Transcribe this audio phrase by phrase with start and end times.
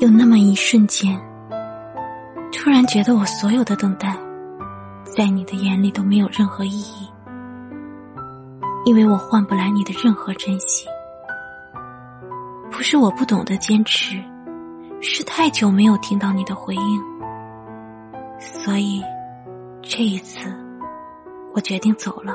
[0.00, 1.20] 有那么一瞬间，
[2.52, 4.16] 突然觉得我所有的等待，
[5.04, 7.08] 在你的眼里都没有任何意义，
[8.84, 10.86] 因为我换不来你的任何珍惜。
[12.70, 14.22] 不是我不懂得坚持，
[15.00, 17.02] 是太久没有听到你的回应，
[18.38, 19.02] 所以
[19.82, 20.48] 这一次，
[21.52, 22.32] 我决定走了。